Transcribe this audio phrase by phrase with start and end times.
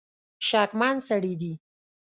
[0.47, 1.53] شکمن سړي دي.